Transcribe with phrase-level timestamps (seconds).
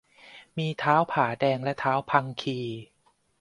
[0.57, 2.59] มีท้าวผาแดงและท้าวพังคี